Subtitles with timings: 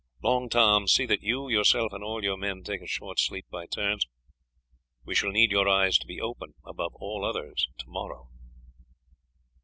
[0.23, 3.67] Long Tom, see that you yourself and all your men take a short sleep by
[3.67, 4.07] turns;
[5.05, 8.27] we shall need your eyes to be open above all others to morrow."